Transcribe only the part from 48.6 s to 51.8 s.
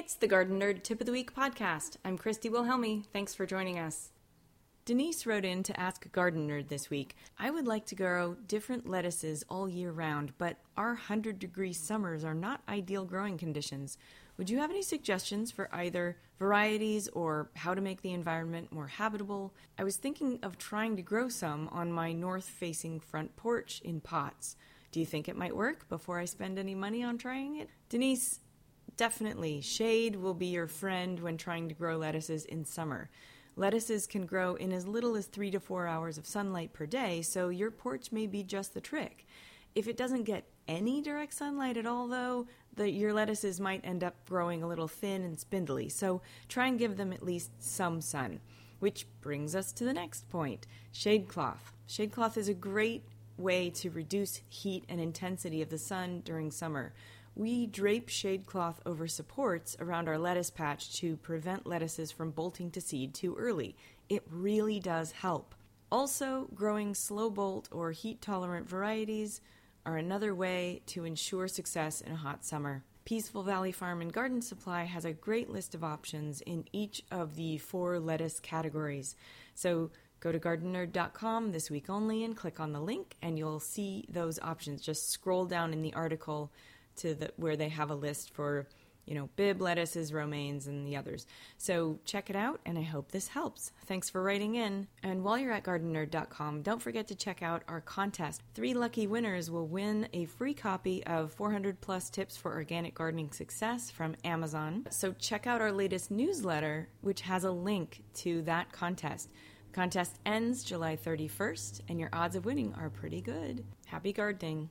Which brings us to the next point shade cloth.